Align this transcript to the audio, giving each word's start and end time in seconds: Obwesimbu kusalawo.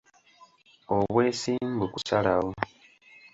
Obwesimbu 0.95 1.85
kusalawo. 1.93 2.51